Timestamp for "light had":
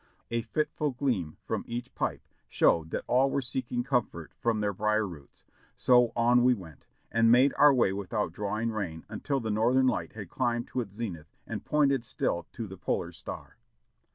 9.85-10.27